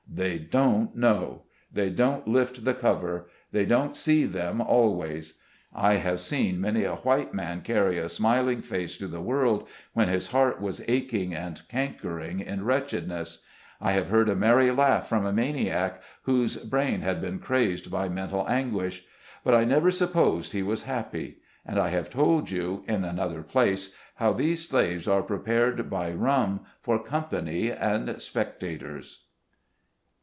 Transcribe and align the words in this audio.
They 0.13 0.39
don't 0.39 0.93
know; 0.93 1.43
they 1.71 1.89
don't 1.89 2.27
lift 2.27 2.65
the 2.65 2.73
cover; 2.73 3.29
they 3.53 3.65
don't 3.65 3.95
see 3.95 4.25
them 4.25 4.59
always. 4.59 5.35
I 5.73 5.95
have 5.95 6.19
seen 6.19 6.59
many 6.59 6.83
a 6.83 6.95
white 6.97 7.33
man 7.33 7.61
carry 7.61 7.97
a 7.97 8.09
smiling 8.09 8.61
face 8.61 8.97
SEVERING 8.99 9.05
OF 9.05 9.11
FAMILY 9.11 9.15
TIES. 9.15 9.25
211 9.25 9.25
to 9.25 9.25
the 9.25 9.29
world, 9.29 9.69
when 9.93 10.07
his 10.09 10.31
heart 10.31 10.61
was 10.61 10.83
aching 10.89 11.33
and 11.33 11.61
cank 11.71 12.01
ering 12.01 12.45
in 12.45 12.65
wretchedness; 12.65 13.45
I 13.79 13.93
have 13.93 14.09
heard 14.09 14.27
a 14.27 14.35
merry 14.35 14.69
laugh 14.69 15.07
from 15.07 15.25
a 15.25 15.31
maniac, 15.31 16.01
whose 16.23 16.57
brain 16.57 16.99
had 16.99 17.21
been 17.21 17.39
crazed 17.39 17.89
by 17.89 18.09
mental 18.09 18.45
anguish, 18.49 19.05
but 19.45 19.55
I 19.55 19.63
never 19.63 19.91
supposed 19.91 20.51
he 20.51 20.61
was 20.61 20.83
happy; 20.83 21.37
and 21.65 21.79
I 21.79 21.87
have 21.87 22.09
told 22.09 22.51
you, 22.51 22.83
in 22.85 23.05
another 23.05 23.43
place, 23.43 23.95
how 24.15 24.33
these 24.33 24.67
slaves 24.67 25.07
are 25.07 25.23
prepared 25.23 25.89
by 25.89 26.11
rum 26.11 26.65
for 26.81 27.01
company 27.01 27.71
and 27.71 28.21
spectators. 28.21 29.27